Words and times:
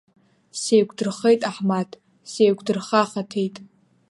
Сеиқәдырхеит 0.61 1.41
Аҳмаҭ, 1.49 1.91
сеиқәдырхахаҭеит! 2.31 3.55